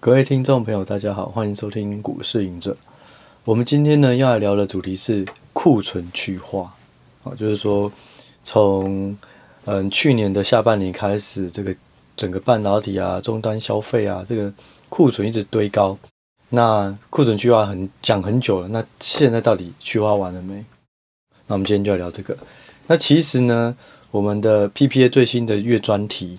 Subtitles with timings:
[0.00, 2.76] 各位听众朋友，大家好，欢迎收听股市隐者。
[3.44, 6.72] 我们今天呢要来聊的主题是库存去化，
[7.24, 7.90] 啊，就是说
[8.44, 9.18] 从
[9.64, 11.74] 嗯去年的下半年开始，这个
[12.16, 14.52] 整个半导体啊、终端消费啊，这个
[14.88, 15.98] 库存一直堆高。
[16.50, 20.64] 那库存去化很讲很久了，那现在到底去化完了没？
[21.48, 22.38] 那我们今天就要聊这个。
[22.86, 23.76] 那其实呢，
[24.12, 26.38] 我们的 PPA 最新的月专题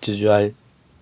[0.00, 0.52] 就就来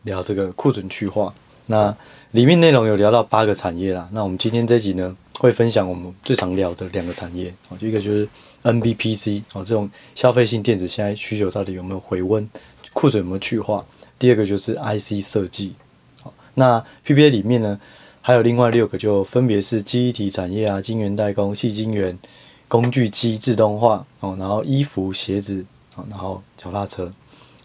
[0.05, 1.35] 聊这个库存去化。
[1.67, 1.95] 那
[2.33, 4.09] 里面内容有聊到八个产业啦。
[4.13, 8.29] 那我们今天这集呢，会分享我们最常聊的两个产业哦，就一个就是
[8.63, 12.49] NBPC 哦，这种消费性电子现在需求到底有没有回温，
[12.93, 13.85] 库存有没有去化？
[14.19, 15.75] 第二个就是 IC 设计。
[16.23, 17.79] 好，那 PPA 里面呢，
[18.21, 22.19] 还有另外六个，就分别是记忆体产业啊、晶圆代工、细晶圆、
[22.67, 27.13] 工具机自动化哦，然后衣服、鞋子啊，然后脚踏车。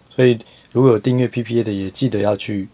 [0.09, 0.37] 所以
[0.71, 2.67] 如果有订阅 PPA 的，也记得要去。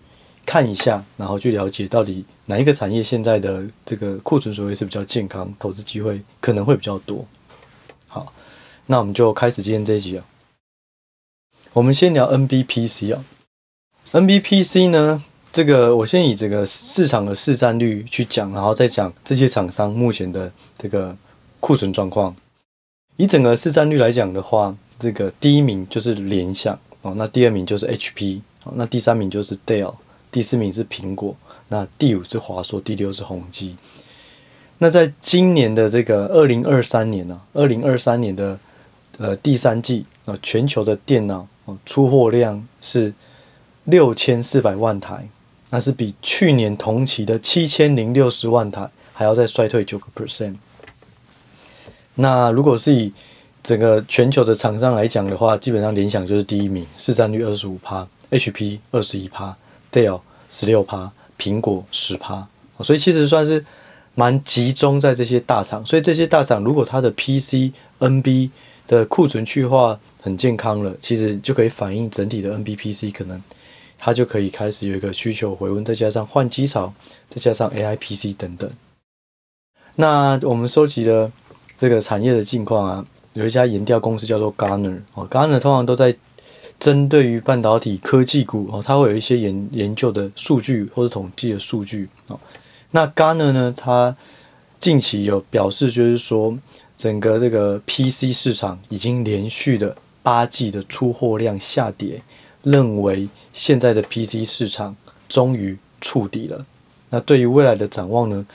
[0.46, 7.26] 看一下，然后去了解到底哪一个产业现在的这个库存水位是比较健康，投资机会可能会比较多。
[8.08, 8.34] 好，
[8.88, 10.26] 那我们就开始今天这一集啊。
[11.72, 13.26] 我们先聊 NBPC 啊
[14.12, 21.16] ，NBPC 呢，这个我先以这个市场的市占率去讲，然后再讲这些厂商目前的这个
[21.60, 22.36] 库存状况。
[23.16, 29.96] 以整个市占率来讲的话，这个第一名就是联想哦，那第二名就是 HP 哦，那第三名就是 Dell。
[30.34, 31.36] 第四名是苹果，
[31.68, 33.78] 那第五是华硕，第六是宏基。
[34.80, 38.60] 那在今年的这个二零二三年呢，二零二三年的
[39.20, 41.48] 呃第三季啊，全球的电脑
[41.86, 43.14] 出货量是
[43.84, 45.30] 六千四百万台，
[45.70, 50.56] 那是比去年同期的七千零六十万台还要再衰退九个 percent。
[52.16, 53.14] 那如果是以
[53.62, 59.56] 整个全球的厂商来讲的话，基本上联想就是第一名，市占率二十五趴，HP 二十一趴。
[59.94, 62.48] Dell 十六趴，苹果十趴，
[62.80, 63.64] 所以其实算是
[64.16, 65.86] 蛮集中在这些大厂。
[65.86, 68.50] 所以这些大厂如果它的 PC、NB
[68.88, 73.40] 的库存去化很健康了，其实就可以反映整体的 NBPC 可能
[74.00, 76.92] 它就可以开始有一个需求回温，再加上换机潮，
[77.30, 78.70] 再加上 AIPC 等等。
[79.96, 81.32] 那我们收集的
[81.78, 86.16] 这个产业的近况啊，有一家研调公司叫做 Gartner 哦，Gartner 通常都在。
[86.84, 92.38] 针对于半导体科技股哦，它会有一些研研究的数据或者统计的数据哦。
[92.92, 94.14] 那 Gartner 呢，它
[94.82, 96.60] 近期有表示，就是说
[96.98, 102.22] 整个这个 PC 市场已经连续的八季的出货量下跌，
[102.64, 104.94] 认为现在的 PC 市场
[105.30, 106.66] 终于触底了。
[107.12, 108.46] 那对于未来的展望呢，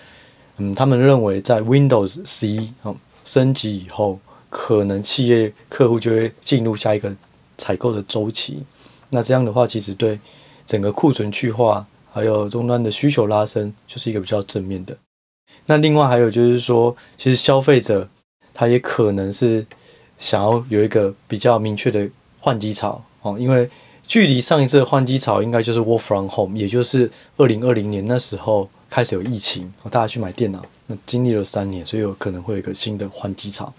[0.58, 7.16] 嗯，他们认为在 Windows 十一哦升级以后，可能企业客户就会进入下一个。
[7.58, 8.62] 采购的周期，
[9.10, 10.18] 那这样的话，其实对
[10.66, 14.96] 整个库存去化，还有终端的需求拉升，就是一个比较正面的。
[15.66, 18.08] 那另外还有就是说，其实消费者
[18.54, 19.66] 他也可能是
[20.18, 22.08] 想要有一个比较明确的
[22.38, 23.68] 换机潮哦，因为
[24.06, 33.72] 距离上一次换机潮应该就是 Work from Home，也就是二零二零年那时候开始有疫情，大家去买电脑，那经历了三年，所以有可能会有一个新的换机潮。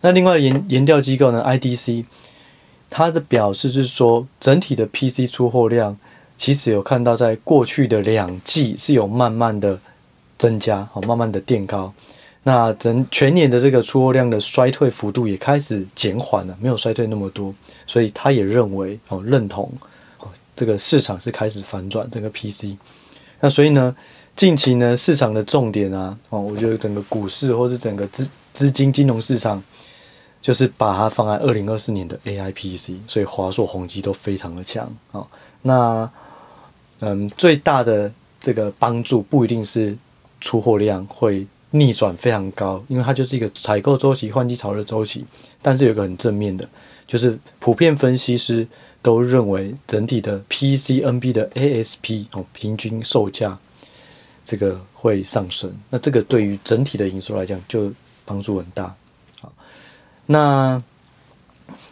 [0.00, 2.04] 那另外研研调机构呢，IDC。
[2.88, 5.96] 他的表示是说，整体的 PC 出货量
[6.36, 9.78] 其实有看到，在过去的两季是有慢慢的
[10.38, 11.92] 增加，哦，慢慢的垫高。
[12.44, 17.52] 那整全年的这个出货量的衰退幅度也开始减缓了，没有衰退那么多。
[17.86, 19.70] 所以他也认为，哦，认同，
[20.18, 22.76] 哦，这个市场是开始反转，这个 PC。
[23.40, 23.94] 那所以呢，
[24.36, 29.60] 近期呢，市场的重点啊，哦，我觉得整个股市或是整个资资金金融市场。
[30.46, 35.26] 就是把它放在二零二四年的 AI PC，所以华硕、宏基都非常的强啊。
[35.62, 36.08] 那
[37.00, 39.98] 嗯，最大的这个帮助不一定是
[40.40, 45.24] 出货量会逆转非常高，因为它就是一个采购周期、换机潮的周期。
[45.60, 46.68] 但是有一个很正面的，
[47.08, 48.64] 就是普遍分析师
[49.02, 53.58] 都认为整体的 PC NB 的 ASP 哦，平均售价
[54.44, 55.76] 这个会上升。
[55.90, 57.92] 那这个对于整体的营收来讲，就
[58.24, 58.94] 帮助很大。
[60.26, 60.82] 那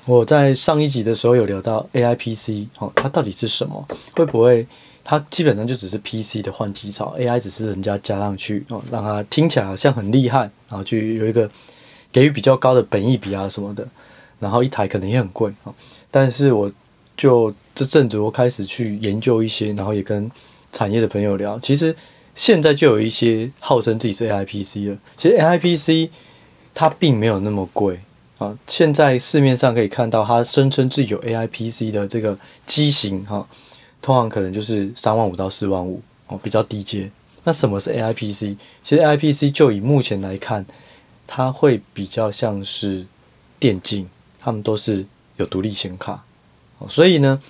[0.07, 3.87] 我在上一集的时候有聊到 AIPC，哦，它到底是什么？
[4.15, 4.67] 会不会
[5.03, 11.51] 它基本上就只是 PC 的换机潮，AI 只是人家加上去哦，让它听起来好像很厉害，然后就有一个
[12.13, 13.87] 给予比较高的本意比啊什么的，
[14.39, 15.73] 然后一台可能也很贵啊。
[16.11, 16.71] 但是我
[17.17, 20.31] 就这阵子我开始去研究一些，然后也跟
[20.73, 21.95] 产业的朋友聊，其实
[22.35, 26.11] 现在就有一些号称自己是 AIPC 的，其实 AIPC
[26.75, 28.01] 它并没有那么贵。
[28.45, 33.47] 啊，现在市面上可以看到，它声称自己有 AI PC 的这个机型，哈，
[34.03, 37.11] 通常可能就是三万五到四万五，哦，比较低阶。
[37.45, 38.57] 那什么是 AIPC？
[38.83, 40.65] 其实 AIPC 就以目前来看，
[41.27, 43.07] 它会比较像是
[43.59, 44.09] 电竞，
[44.41, 45.07] 他们都是
[45.37, 46.23] 有独立显卡。
[46.89, 47.41] 所以呢，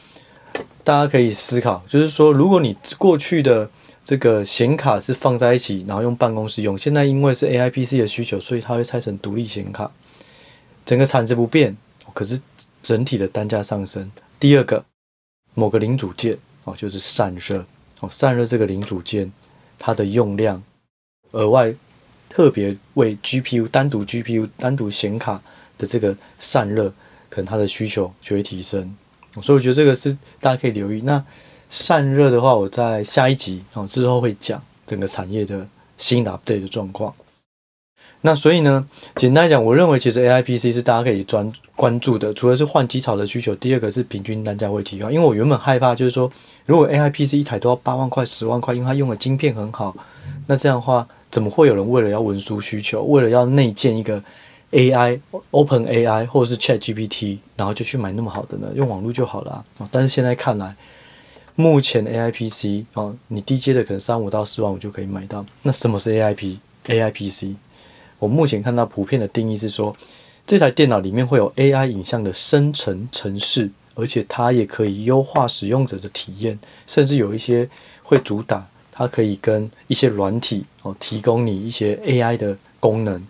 [0.85, 3.69] 大家可以思考，就是说，如果你过去的
[4.05, 9.91] 这个显卡是放在一起，然后用办公室用，现在因为是 AIPC 的需求，所以它会拆成独立显卡，
[10.85, 11.77] 整个产值不变，
[12.13, 12.41] 可是
[12.83, 14.11] 整体的单价上升。
[14.39, 14.85] 第二个，
[15.55, 17.65] 某个零组件哦，就是散热
[18.01, 19.33] 哦，散热这个零组件。
[19.77, 20.63] 它的用量
[21.33, 21.75] 额外
[22.29, 25.43] 特别为 GPU 单独 GPU 单独显卡
[25.77, 26.91] 的这个散热，
[27.29, 28.97] 可能它的需求就会提升，
[29.43, 31.03] 所以我觉得这个是大家可以留意。
[31.03, 31.23] 那
[31.69, 35.67] 散热的话，我在下一集哦之后会讲整个产业的
[35.99, 37.13] 新 update 的状况。
[38.27, 38.83] 那所以呢，
[39.17, 42.33] 简单来讲，我认为其实 AIPC 是大家可以专关注的。
[42.33, 45.11] 除了是换机槽的需求，第二个是平均单价会提高。
[45.11, 46.33] 因为我原本害怕就是说，
[46.65, 49.95] 如果 AIPC 一台都要八万块、十万块，因为它用的晶片很好，
[50.47, 54.25] 那这样的话，怎么会有人为了要文书需求，为了要内建一个
[54.71, 58.69] AI、Open AI 或者是 Chat GPT，然后就去买那么好的呢？
[58.75, 59.87] 用网络就好了啊。
[59.91, 60.75] 但是现在看来，
[61.57, 65.45] 目前 AIPC 哦，你低阶的可能三五到四万五就可以买到。
[65.63, 67.57] 那什么是 AIP？AIPC？
[68.25, 69.95] 我目前看到普遍的定义是说，
[70.47, 77.69] 这台电脑里面会有 AI 影像的生成程式，而且它也可以优化使用者的体验，甚至有一些
[78.03, 83.23] 会主打它可以跟一些软体哦提供你一些 AI 的功能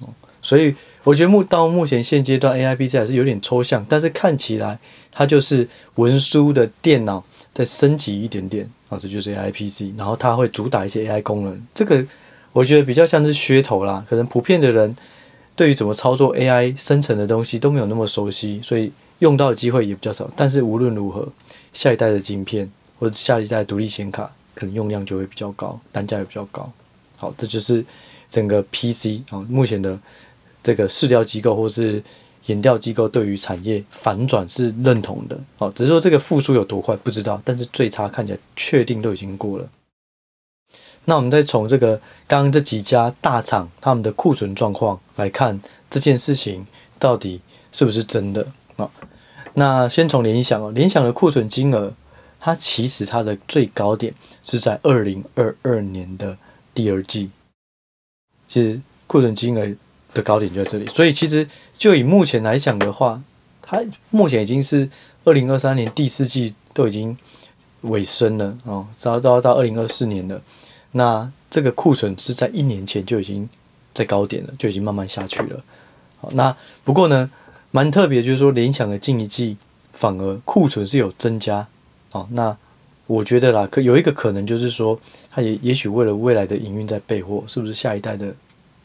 [0.00, 0.08] 哦。
[0.42, 4.78] 所以我觉得目到目前现阶段 AIPC 还是有点抽象，但是看起来
[5.10, 12.04] 它就是文书的电脑再升级一点点啊，这就是 AIPC，然后它会主打一些 AI 功能，这个。
[12.52, 14.94] 我觉得比较像是噱头啦，可能普遍的人
[15.56, 20.30] 对于怎么操作 AI 生成的东西都没有那么熟悉，所以用到的机会也比较少。
[20.36, 21.26] 但是无论如何，
[21.72, 26.70] 下一代的晶片或者下一代独立显卡可能用量就会比较高，单价也比较高。
[27.16, 27.84] 好，这就是
[28.28, 29.98] 整个 PC 啊，目前的
[30.62, 32.02] 这个市调机构或是
[32.46, 35.38] 研调机构对于产业反转是认同的。
[35.56, 39.68] 好，只是说这个复苏有多快不知道，但是最差看起来确定都已经过了。
[41.04, 45.60] 那我们再从这个刚刚这几家大厂他们的库存状况来看，
[45.90, 46.64] 这件事情
[46.98, 47.40] 到底
[47.72, 48.46] 是不是真的
[48.76, 48.88] 啊？
[49.54, 51.92] 那先从联想哦，联想的库存金额，
[52.38, 54.14] 它其实它的最高点
[54.44, 56.38] 是在二零二二年的
[56.72, 57.30] 第二季，
[58.46, 59.76] 其实库存金额
[60.14, 60.86] 的高点就在这里。
[60.86, 63.20] 所以其实就以目前来讲的话，
[63.60, 64.88] 它目前已经是
[65.24, 67.18] 二零二三年第四季都已经
[67.80, 70.40] 尾声了哦，然后到到二零二四年了。
[70.92, 73.48] 那这个库存是在一年前就已经
[73.94, 75.62] 在高点了，就已经慢慢下去了。
[76.20, 76.54] 好，那
[76.84, 77.30] 不过呢，
[77.70, 79.56] 蛮特别，就是说联想的近一季
[79.92, 81.66] 反而库存是有增加。
[82.10, 82.54] 好，那
[83.06, 85.00] 我觉得啦，可有一个可能就是说，
[85.30, 88.34] 它也也许为了未来的营运在备货，是不是下一代的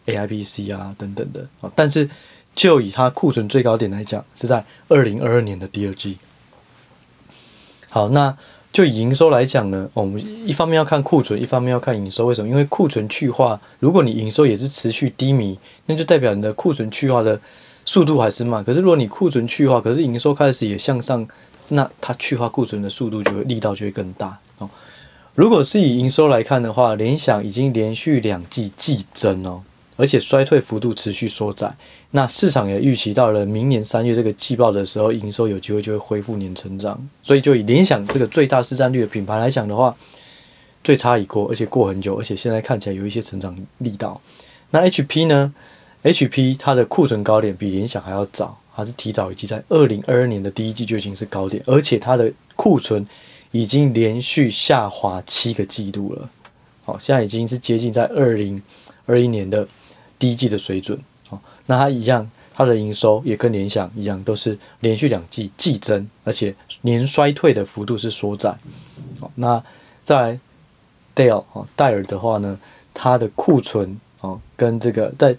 [0.06, 1.48] AIPC 啊等等的。
[1.62, 2.10] 啊，但是
[2.56, 6.18] 就以它库存最高点来讲，是在二零二二年的第二季。
[7.90, 8.38] 好，那。
[8.74, 12.28] 就以营收来讲呢，我们一方面要看库存，一方面要看营收。
[12.28, 12.50] 为什么？
[12.50, 17.40] 因为库存去化，如果你营收也是持续低迷，那就代表你的库存去化的
[17.86, 18.64] 速度还是慢。
[18.64, 21.28] 可是如果你库存去化，可是营收开始也向上，
[21.70, 24.70] 那它去化库存的速度就会力道就会更大哦。
[25.34, 29.64] 如果是以营收来看的话，联想已经连续两季季增哦。
[29.98, 31.76] 而且衰退幅度持续缩窄，
[32.12, 36.98] 那市场也预期到了明年三月这个季报的时候，营收有机会就会恢复年成长。
[37.24, 39.94] 所以就以联想这个最大市占率的品牌来讲的话，
[40.84, 44.22] 最差已过，而且过很久，而且现在看起来有一些成长力道。
[44.70, 45.52] 那 HP 呢
[46.04, 53.04] ？HP 它的库存高点比联想还要早，还是提早，已经在二零二二年的第一季就已经是高点，而且它的库存
[53.52, 56.30] 已经连续下滑七个季度了。
[56.86, 58.62] 好，现在已经是接近在二零
[59.08, 59.68] 二一年的。
[60.20, 68.50] 第一季的水准，哦，那它一样，它的营收也跟联想一样，都是连续两季季增，而且年衰退的幅度是缩窄。
[69.20, 69.64] 哦，那
[70.04, 70.40] 在
[71.14, 72.60] 戴尔哦，戴尔的话呢，
[72.94, 75.36] 它的库存哦，跟这个在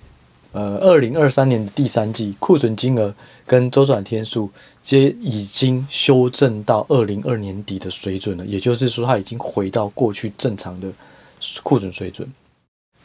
[0.53, 3.15] 呃二零二三年的第三季库存金额
[3.47, 4.51] 跟周转天数，
[4.83, 10.89] 皆已经修正到二零二年底的水准了，也就是说，它已经回到过去正常的
[11.63, 12.29] 库存水准。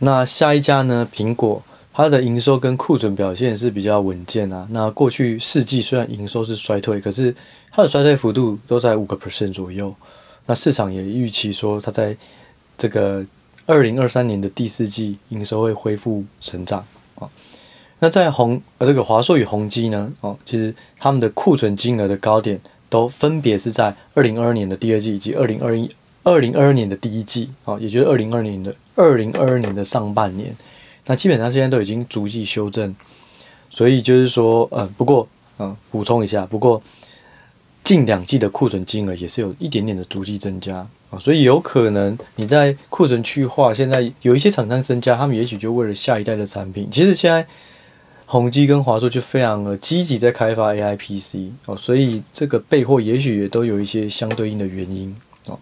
[0.03, 1.07] 那下一家呢？
[1.15, 4.67] 苹果它的营收跟库存表现是比较稳健啊。
[4.71, 7.33] 那过去四季虽然营收是衰退，可是
[7.71, 9.95] 它的衰退幅度都在五个 percent 左右。
[10.45, 12.15] 那市场也预期说，它在
[12.77, 13.25] 这个
[13.65, 17.29] 二零二三年的第四季营收会恢复成长啊。
[17.99, 20.11] 那在宏呃这个华硕与宏基呢？
[20.19, 25.89] 哦，其实他们的库存金额的高点都分别是在二零二二年的第二季以及二零二一
[26.23, 30.55] 二零二二年的第一季啊，也就是二零二二年的二零二二年的上半年，
[31.05, 32.95] 那基本上现在都已经逐季修正，
[33.69, 35.27] 所以就是说，呃，不过，
[35.59, 36.81] 嗯，补充一下，不过
[37.83, 46.87] 近两季的库存金额也是有一点点的逐季增加啊，所以有可能你在库存去化，现在有一些厂商增加，他们也许就为了下一代的产品。
[46.89, 47.45] 其实现在
[48.25, 55.13] 宏基跟华硕就非常的积极在开发 AI PC 哦，所以这个备货也许也都有一些相对应的原因
[55.47, 55.59] 哦。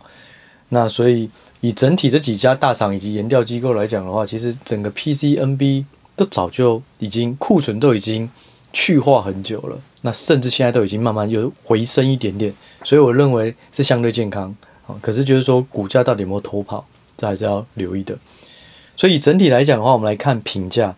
[0.74, 5.84] 那所以以整体这几家大厂以及研调机构来讲的话，其实整个 PC NB
[6.16, 8.30] 都早就已经库存都已经
[8.72, 14.56] 去化很久了，那甚至现在都已经慢慢又回升一点点，所以我认为是相对健康
[14.88, 14.96] 啊。
[15.02, 16.86] 可是就是说股价到底有没有偷跑，
[17.18, 18.18] 这还是要留意的。
[18.96, 20.96] 所以整体来讲的话，我们来看评价。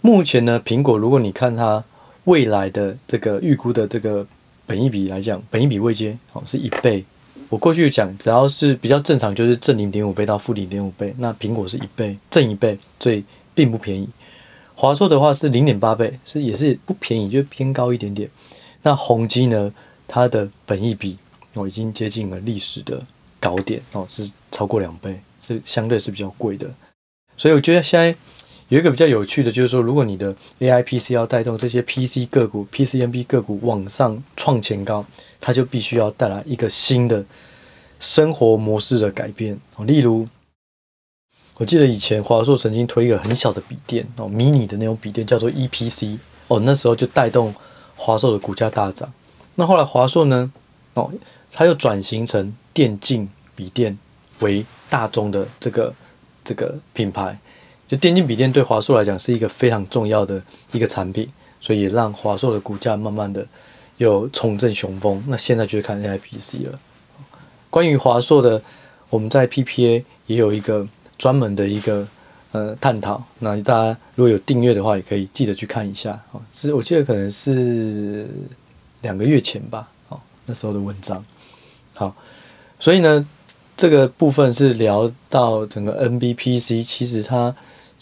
[0.00, 1.84] 目前呢，苹果如果你看它
[2.24, 4.26] 未来的这个预估的这个
[4.66, 7.04] 本益比来讲，本益比未接哦是一倍。
[7.48, 11.14] 我过去讲，只要是比较正常，就是正零点五倍到负零点五倍。
[11.18, 13.24] 那苹果是一倍，正一倍，所以
[13.54, 14.08] 并不便宜。
[14.74, 18.28] 华硕的话是零点八倍，是也是不便宜，就偏高一点点。
[18.82, 19.72] 那宏碁呢，
[20.06, 21.16] 它的本益比
[21.54, 23.00] 哦已经接近了历史的
[23.38, 26.68] 高点哦，是超过两倍，是相对是比较贵的。
[27.36, 28.14] 所以我觉得现在
[28.68, 35.04] 有一个比较有趣的，就是说，如果你的 AI PC 要带动这些 PC 个股、PCNB 个股往上创前高，
[35.40, 37.24] 它就必须要带来一个新的
[38.00, 39.84] 生活模式的改变哦。
[39.84, 40.26] 例如，
[41.58, 46.18] 我记得以前华硕曾经推一个很小的笔电哦，迷你的那种笔电，叫做 EPC
[46.48, 47.54] 哦，那时候就带动
[47.94, 49.12] 华硕的股价大涨。
[49.54, 50.52] 那后来华硕呢，
[50.94, 51.12] 哦，
[51.52, 53.96] 它又转型成电竞笔电
[54.40, 55.94] 为大众的这个
[56.42, 57.38] 这个品牌。
[57.88, 61.28] 就电竞笔电对华硕来讲是一个非常重要的一个产品，
[61.60, 63.46] 所以让华硕的股价慢慢的
[63.98, 65.22] 有重振雄风。
[65.28, 66.78] 那现在就是看 AI PC 了。
[67.70, 68.60] 关于华硕的，
[69.08, 70.84] 我们在 PPA 也有一个
[71.16, 72.08] 专门的一个
[72.50, 73.22] 呃探讨。
[73.38, 76.20] 那大家如果有订阅的话，也可以记得去看一下。
[76.32, 78.26] 哦，是我记得可能是
[79.02, 79.88] 两个月前吧。
[80.08, 81.24] 哦，那时候的文章。
[81.94, 82.16] 好，
[82.80, 83.24] 所以呢，
[83.76, 87.54] 这个部分是聊到整个 NBPC，其实它。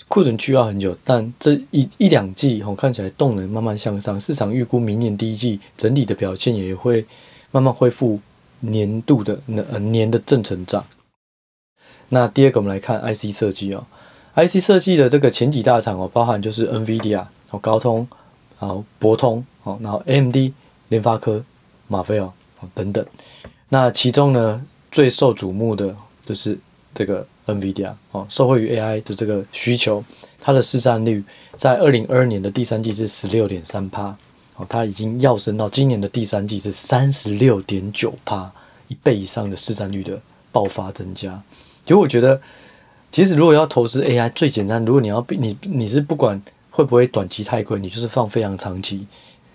[0.07, 4.21] 库存去化很久，但这一一两季哦，看起来动能慢慢向上。
[4.21, 7.05] 市场预估明年第一季整体的表现也会
[7.51, 8.21] 慢慢恢复
[8.61, 9.41] 年度的
[9.73, 10.85] 呃年的正成长。
[12.11, 13.85] 那第二个，我们来看 IC 设计哦
[14.37, 18.07] ，IC 设计的这个前几大厂哦，包含就是 NVIDIA 哦、高通、
[18.61, 20.53] 然后博通哦，然后 MD、
[20.91, 21.43] 联发科、
[21.89, 22.25] 马菲尔
[22.61, 23.05] 哦等等。
[23.71, 26.57] 那其中呢，最受瞩目的就是
[26.93, 27.27] 这个。
[27.47, 30.03] NVIDIA 哦，受惠于 AI 的这个需求，
[30.41, 31.23] 它的市占率
[31.57, 34.17] 在二零二二年的第三季是十六点三趴，
[34.57, 38.51] 哦，它已经跃升到今年的第三季是三十六点九趴，
[38.89, 40.21] 一倍以上的市占率的
[40.51, 41.43] 爆发增加。
[41.83, 42.41] 其实我觉得，
[43.13, 49.07] 其实如果要投资 AI，最简单，如果你要你你是不管会不会短期太贵，你就是放非常长期，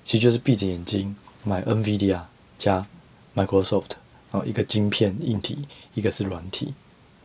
[0.04, 2.20] 其实就是闭着眼睛买 NVIDIA
[2.60, 2.86] 加
[3.36, 3.92] Microsoft
[4.32, 5.58] 哦，一个晶片硬体，
[5.96, 6.74] 一个是软体。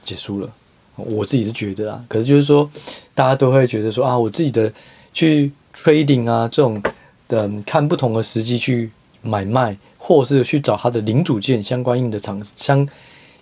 [0.04, 0.48] 结束了，
[0.96, 2.70] 我自己是觉得啊，可是就是说，
[3.14, 4.72] 大家都会觉得说啊，我自己的
[5.12, 6.80] 去 trading 啊，这种
[7.26, 8.90] 的看不同的时机去
[9.22, 12.86] 买卖，或是去找它的零组件相关应的厂相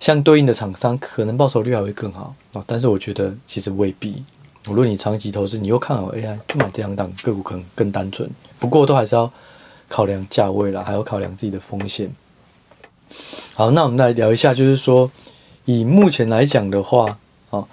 [0.01, 2.65] 相对应的厂商，可能报酬率还会更好啊。
[2.67, 4.23] 但是我觉得其实未必。
[4.69, 8.31] 无论你长期投资，你又看好 AI，就买这两档个股可能更单纯。
[8.59, 9.31] 不过都还是要
[9.89, 12.11] 考量价位啦，还要考量自己的风险。
[13.55, 15.11] 好，那我们来聊一下，就是说。
[15.65, 17.19] 以目前来讲的话，
[17.51, 17.67] 啊，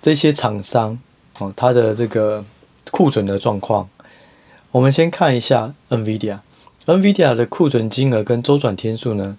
[0.00, 0.98] 这些厂商，
[1.38, 2.44] 哦，它的这个
[2.90, 3.88] 库存的状况，
[4.70, 9.36] 我们先看一下 NVIDIA，NVIDIA 的库存金额跟周转天数呢，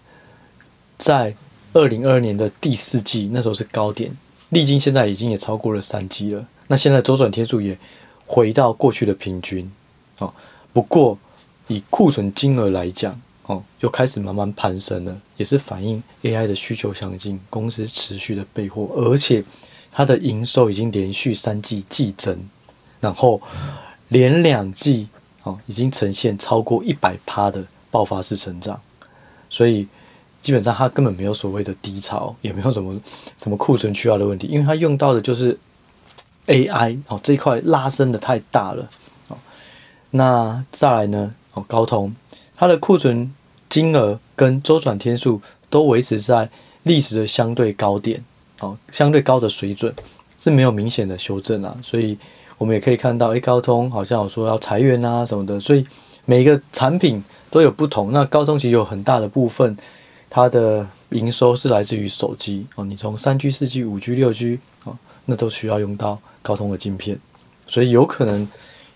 [0.97, 1.35] 在
[1.73, 4.17] 二零二二年的第四季那时候是高点，
[4.49, 6.45] 历经现在已经也超过了三季了。
[6.67, 7.77] 那现在周转天数也
[8.25, 9.71] 回到过去的平均，
[10.19, 10.33] 哦，
[10.73, 11.17] 不过
[11.67, 13.21] 以库存金额来讲。
[13.45, 19.43] 哦，又开始慢慢攀升了，也是反映 AI 的需求强劲，公司持续的备货，而且
[19.91, 22.37] 它的营收已经连续三季季增，
[23.01, 23.41] 然后
[24.07, 25.09] 连两季
[25.43, 28.79] 哦，已经呈现超过一百趴的爆发式成长，
[29.49, 29.85] 所以
[30.41, 32.97] 基本上它根本没有所谓的低潮，也没有什么
[33.37, 35.59] 什么库存去化的问题，因为它用到的就是
[36.47, 38.89] AI 哦，这一块拉升的太大了
[39.27, 39.37] 哦。
[40.11, 41.35] 那再来呢？
[41.53, 42.15] 哦，高通。
[42.55, 43.33] 它的库存
[43.69, 46.49] 金额跟周转天数都维持在
[46.83, 48.23] 历史的相对高点，
[48.59, 49.93] 哦，相对高的水准
[50.37, 52.17] 是没有明显的修正啊，所以
[52.57, 55.85] 我们也可以看到，诶，高通好像有说要裁员啊什么的，所以
[56.25, 58.11] 每一个产品都有不同。
[58.11, 59.75] 那高通其实有很大的部分，
[60.29, 64.95] 它的营收是来自于手机哦，你从三 G、四 G、五 G、六 G 哦，
[65.25, 67.17] 那都需要用到高通的晶片，
[67.67, 68.47] 所以有可能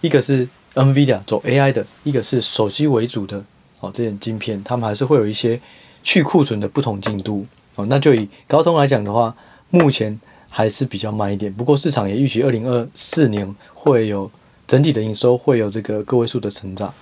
[0.02, 0.48] 一个是
[0.78, 3.44] NVIDIA 走 AI 的，一个是手机为主的
[3.80, 5.60] 哦，这点晶片，他们还是会有一些
[6.04, 7.86] 去库存的不同进度哦。
[7.88, 9.36] 那就以高通来讲的话，
[9.70, 10.20] 目前
[10.50, 14.30] 还是比较慢一点，不过市场也预期二零二四年会有
[14.68, 16.94] 整体的营收会有这个个位数的成长。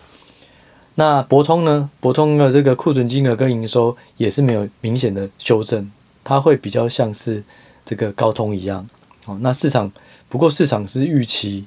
[0.96, 1.89] 那博通呢？
[2.00, 5.91] 博通的这个库存金额跟营收也是没有明显的修正，
[6.24, 7.44] 它会比较像是
[7.84, 8.88] 这个高通一样
[9.25, 9.38] 哦。
[9.41, 9.91] 那市场
[10.29, 11.65] 不过市场是预期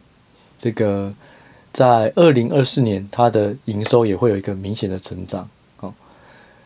[0.59, 1.13] 这个
[1.79, 5.95] 在二零二四年它的营收也会有一个明显的成长哦。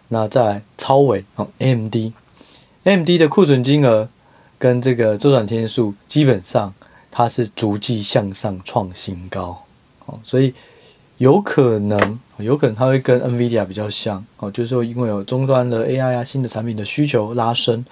[0.09, 4.09] 那在超伟哦，AMD，AMD 的库存金额
[4.59, 6.73] 跟这个周转天数基本上
[7.11, 9.62] 它是逐季向上创新高
[10.07, 10.54] 哦，所以。
[11.19, 17.85] 有可能，有可能它会跟 NVIDIA 比较像哦，就是说，因为有终端的 AI 啊，新的产品的需求拉升，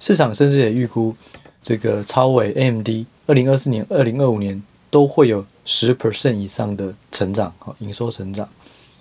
[0.00, 1.14] 市场甚至也预估
[1.62, 2.88] 这个超伟 AMD
[3.26, 8.48] 二零二四年、二零二五年都会有十 percent 以上的成长，哦，营收成长。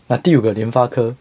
[0.07, 1.15] 那第五个联发科，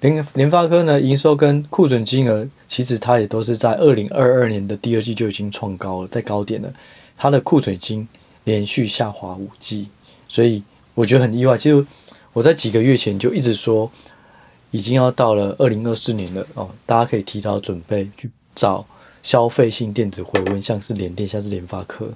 [0.00, 6.70] 联联发科呢，营收跟库存金额，其实它也都是在二零二二年的第二季就已经创高了，在高点了，
[7.16, 8.06] 它的库存已经
[8.44, 9.88] 连续下滑五季，
[10.28, 10.62] 所以。
[10.96, 11.84] 我觉得很意外，其实
[12.32, 13.90] 我在几个月前就一直说，
[14.70, 18.86] 已经要到了二零二四年了哦，大家可以提早准备去找
[19.20, 22.08] 消费性电子回温，像是联电，像是联发科。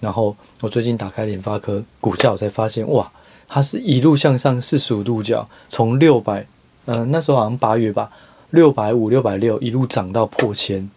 [0.00, 3.10] 然后我最近打开联发科股价，我才发现哇，
[3.48, 6.46] 它是一路向上四十五度角，从六百，
[6.86, 8.10] 嗯，那时候好像八月吧，
[8.50, 10.90] 六百五、六百六一路涨到破千，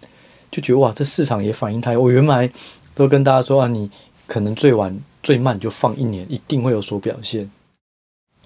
[0.50, 2.50] 就觉得哇，这市场也反应太，我原来
[2.96, 3.90] 都跟大家说啊，你
[4.28, 5.00] 可能最晚。
[5.22, 7.52] 最慢就放一年，一定会有所表现，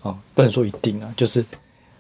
[0.02, 1.46] 哦，不能说一定啊，就是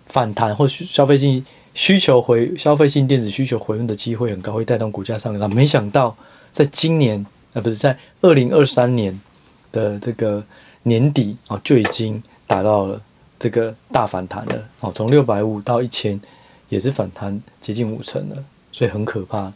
[0.07, 1.45] 反弹或消费性
[1.75, 5.47] 需求回消费性电子需求回温的机会很高，会带动股价上涨。
[5.53, 6.17] 没想到
[6.51, 9.19] 在今年啊，不是在二零二三年
[9.71, 10.43] 的这个
[10.83, 13.01] 年底啊，就已经达到了
[13.39, 16.19] 这个大反弹了哦，从六百五到一千，
[16.69, 19.51] 也是反弹接近五成了，所以很可怕。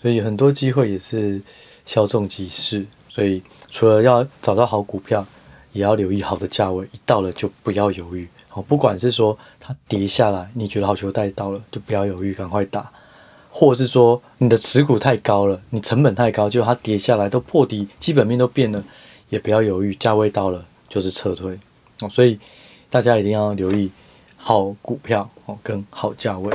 [0.00, 1.40] 所以很多机会也是
[1.86, 2.86] 稍纵即逝。
[3.08, 5.26] 所以，除了要找到好股票，
[5.72, 6.84] 也要留意好的价位。
[6.92, 8.28] 一到了就不要犹豫。
[8.52, 12.82] 哦，不管是说它跌下来，你觉得好球带到了，就不要犹豫，赶快打；
[13.58, 18.84] 或者是说你的持股太高了，你成本太高，就它跌下来都破底，基本面都变了，
[19.30, 21.58] 也不要犹豫，价位到了就是撤退。
[22.00, 22.38] 哦，所以
[22.90, 23.90] 大家一定要留意
[24.36, 26.54] 好股票哦，跟好价位。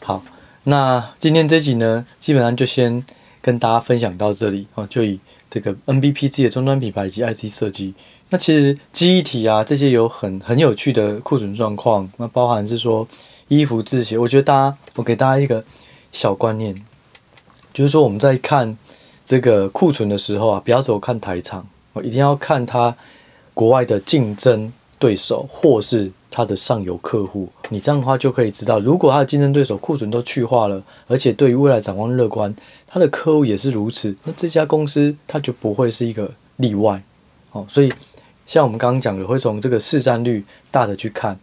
[0.00, 0.22] 好，
[0.64, 3.02] 那今天这集呢，基本上就先
[3.40, 5.18] 跟大家分享到这里哦，就以。
[5.50, 7.94] 这个 NBPC 的终端品牌以及 IC 设计，
[8.30, 13.06] 那其实记忆体啊这些有很很有趣的库存状况，那包含是说
[13.46, 15.62] 衣服制鞋，我觉得大家我给大家一个
[16.14, 16.74] 小观念，
[17.74, 18.78] 就是说我们在看
[19.26, 22.96] 这个库存的时候啊，不要只有看台厂，我一定要看它
[23.52, 32.54] 国外的竞争对手或是它的上游客户，你这样的话就可以知道，如果它的竞争对手库存都去化了，而且对于未来展望乐观。
[32.86, 37.02] 他的客户也是如此，那这家公司它就不会是一个例外
[37.50, 37.66] 哦。
[37.68, 37.92] 所以，
[38.46, 41.36] 像我们刚刚讲的，会从这个市占率大的去看，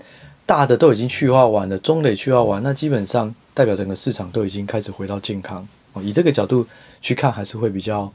[0.45, 6.01] 大的都已经去化完了，中的也去化完，那基本上代表整个市场都已经开始回到健康哦。
[6.01, 6.65] 以这个角度
[7.01, 8.11] 去看，还是会比较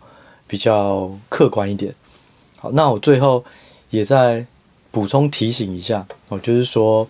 [0.46, 1.94] 比较客观一点。
[2.58, 3.44] 好，那我最后
[3.90, 4.44] 也再
[4.90, 7.08] 补充提醒一下哦，就是说，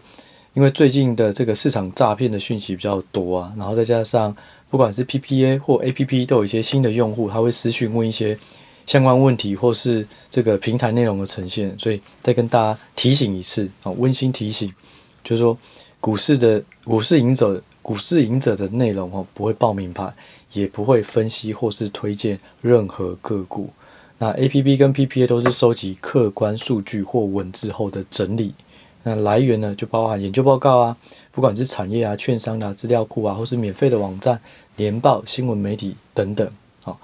[0.55, 4.37] 因为最近的这个市场诈骗的讯息比较多啊，然后再加上。
[4.69, 8.37] 不管是 PPA 或 APP，都有一些新的用户，他会私讯问一些
[8.85, 11.75] 相关问题，或是这个平台内容的呈现。
[11.79, 14.71] 所以再跟大家提醒一次啊，温馨提醒，
[15.23, 15.57] 就是说
[16.01, 20.13] 股市的股市赢者，股市赢者的内容哦，不会报名牌，
[20.53, 23.71] 也不会分析或是推荐任何个股。
[24.19, 28.53] 那 APP 跟 PPA 都是收集客观数据或文字后的整理。
[29.05, 30.97] 那来源呢，就包含研究报告啊，
[31.31, 34.41] 不管是产业啊、券商啊、资料库啊，或是免费的网站、
[34.75, 36.51] 年报、新闻媒体等等。
[36.83, 36.99] 好，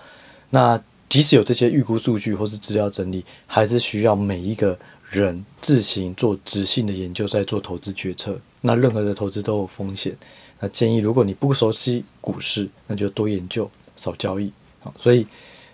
[0.51, 4.77] 那即使有这些预估数据或是资料整理，还是需要每一个
[5.09, 8.37] 人自行做直性的研究，再做投资决策。
[8.62, 10.16] 那任何的投资都有风险。
[10.62, 14.51] 那建议，如果你不熟悉股市，那就多研究，少交易。
[14.81, 15.27] 好，所以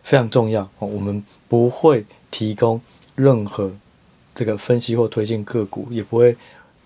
[0.03, 0.69] 非常重要。
[0.81, 2.81] 我们不会提供
[3.15, 3.71] 任何。
[4.35, 6.37] 这个分析或推荐个股也不会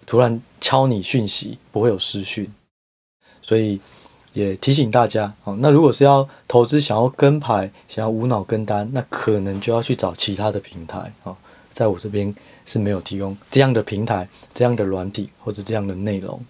[0.07, 2.51] 突然敲你讯息，不会有私讯，
[3.43, 3.79] 所以
[4.33, 5.55] 也提醒大家哦。
[5.61, 11.37] 那如果是要投资，想要跟牌，想要无脑跟单，那可能就要去找其他的平台哦。
[11.75, 12.35] 在我这边
[12.65, 16.43] 是没有提供这样的平台、这样的软体或者这样的内容。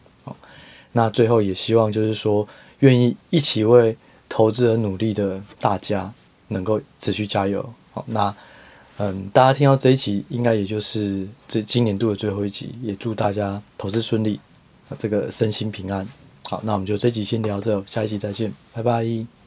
[0.92, 2.46] 那最后也希望就是说，
[2.80, 3.96] 愿意一起为
[4.28, 6.12] 投资而努力的大家，
[6.48, 7.68] 能够持续加油。
[7.92, 8.34] 好，那
[8.98, 14.38] 嗯，大家听到这一集，应该也就是这今年度的最后一集，也祝大家投资顺利，
[14.98, 16.06] 这个身心平安。
[16.44, 19.41] 好，那我们就这集先聊这，下一集再见，拜拜。